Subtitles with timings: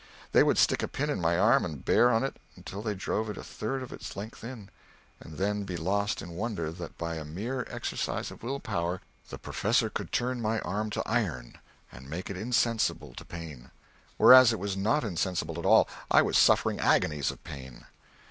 [0.31, 3.29] They would stick a pin in my arm and bear on it until they drove
[3.29, 4.71] it a third of its length in,
[5.19, 9.37] and then be lost in wonder that by a mere exercise of will power the
[9.37, 11.59] professor could turn my arm to iron
[11.91, 13.69] and make it insensible to pain.
[14.17, 17.85] Whereas it was not insensible at all; I was suffering agonies of pain.